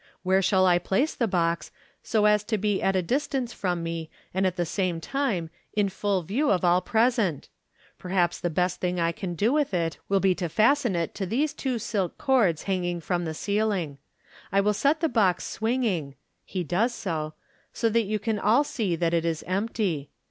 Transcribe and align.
Where 0.23 0.41
shall 0.41 0.65
I 0.65 0.79
place 0.79 1.13
the 1.13 1.27
box, 1.27 1.69
so 2.01 2.25
as 2.25 2.43
to 2.45 2.57
be 2.57 2.81
at 2.81 2.95
a 2.95 3.03
distance 3.03 3.53
from 3.53 3.83
me, 3.83 4.09
and 4.33 4.47
at 4.47 4.55
the 4.55 4.65
same 4.65 4.99
time 4.99 5.51
in 5.73 5.89
full 5.89 6.23
view 6.23 6.49
of 6.49 6.65
all 6.65 6.81
present? 6.81 7.49
Perhaps 7.99 8.39
the 8.39 8.49
best 8.49 8.81
thing 8.81 8.99
I 8.99 9.11
can 9.11 9.35
do 9.35 9.53
with 9.53 9.75
it 9.75 9.99
will 10.09 10.19
be 10.19 10.33
to 10.33 10.49
fasten 10.49 10.95
it 10.95 11.13
to 11.13 11.27
these 11.27 11.53
two 11.53 11.77
silk 11.77 12.17
cords 12.17 12.63
hanging 12.63 12.99
from 12.99 13.25
the 13.25 13.35
ceiling. 13.35 13.99
I 14.51 14.59
will 14.59 14.73
set 14.73 15.01
the 15.01 15.07
box 15.07 15.43
swinging" 15.45 16.15
(he 16.45 16.63
does 16.63 16.95
so), 16.95 17.35
"so 17.71 17.87
that 17.89 18.01
you 18.05 18.17
can 18.17 18.39
all 18.39 18.63
see 18.63 18.95
that 18.95 19.13
it 19.13 19.23
is 19.23 19.43
empty. 19.45 20.09